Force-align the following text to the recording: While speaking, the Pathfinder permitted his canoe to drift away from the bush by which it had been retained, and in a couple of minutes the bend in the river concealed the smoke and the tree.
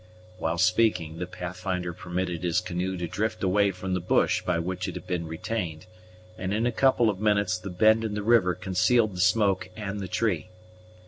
While 0.39 0.57
speaking, 0.57 1.19
the 1.19 1.27
Pathfinder 1.27 1.93
permitted 1.93 2.41
his 2.41 2.59
canoe 2.59 2.97
to 2.97 3.07
drift 3.07 3.43
away 3.43 3.69
from 3.69 3.93
the 3.93 3.99
bush 3.99 4.41
by 4.41 4.57
which 4.57 4.87
it 4.87 4.95
had 4.95 5.05
been 5.05 5.27
retained, 5.27 5.85
and 6.39 6.51
in 6.51 6.65
a 6.65 6.71
couple 6.71 7.07
of 7.07 7.19
minutes 7.19 7.55
the 7.59 7.69
bend 7.69 8.03
in 8.03 8.15
the 8.15 8.23
river 8.23 8.55
concealed 8.55 9.15
the 9.15 9.21
smoke 9.21 9.69
and 9.77 9.99
the 9.99 10.07
tree. 10.07 10.49